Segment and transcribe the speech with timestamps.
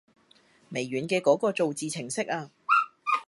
[0.71, 2.49] 微軟嘅嗰個造字程式啊